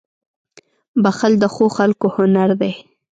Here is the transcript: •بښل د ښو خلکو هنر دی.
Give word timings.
•بښل 1.03 1.33
د 1.39 1.43
ښو 1.53 1.65
خلکو 1.77 2.05
هنر 2.17 2.49
دی. 2.61 2.71